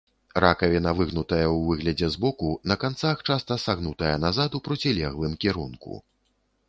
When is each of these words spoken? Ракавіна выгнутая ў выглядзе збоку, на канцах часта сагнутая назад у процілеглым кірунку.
Ракавіна 0.43 0.93
выгнутая 1.01 1.43
ў 1.47 1.57
выглядзе 1.67 2.09
збоку, 2.15 2.49
на 2.71 2.75
канцах 2.85 3.17
часта 3.29 3.59
сагнутая 3.67 4.15
назад 4.25 4.49
у 4.61 4.63
процілеглым 4.69 5.33
кірунку. 5.47 5.93